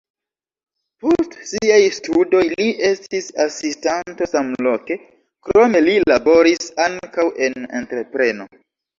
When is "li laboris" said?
5.89-6.71